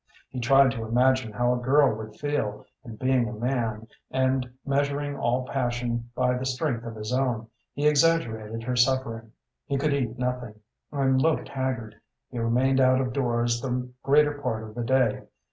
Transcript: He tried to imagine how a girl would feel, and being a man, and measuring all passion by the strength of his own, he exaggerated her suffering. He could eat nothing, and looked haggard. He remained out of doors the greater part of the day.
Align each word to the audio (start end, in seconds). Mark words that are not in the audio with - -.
He 0.31 0.39
tried 0.39 0.71
to 0.71 0.83
imagine 0.83 1.31
how 1.31 1.53
a 1.53 1.59
girl 1.59 1.95
would 1.95 2.15
feel, 2.19 2.65
and 2.83 2.97
being 2.97 3.29
a 3.29 3.33
man, 3.33 3.85
and 4.09 4.51
measuring 4.65 5.15
all 5.15 5.45
passion 5.45 6.09
by 6.15 6.35
the 6.35 6.43
strength 6.47 6.83
of 6.87 6.95
his 6.95 7.13
own, 7.13 7.45
he 7.75 7.87
exaggerated 7.87 8.63
her 8.63 8.75
suffering. 8.75 9.33
He 9.67 9.77
could 9.77 9.93
eat 9.93 10.17
nothing, 10.17 10.55
and 10.91 11.21
looked 11.21 11.49
haggard. 11.49 12.01
He 12.31 12.39
remained 12.39 12.79
out 12.79 12.99
of 12.99 13.13
doors 13.13 13.61
the 13.61 13.89
greater 14.01 14.39
part 14.41 14.63
of 14.63 14.73
the 14.73 14.83
day. 14.83 15.25